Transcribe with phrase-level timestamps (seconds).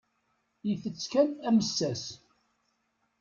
[0.71, 2.03] Itett kan amessas.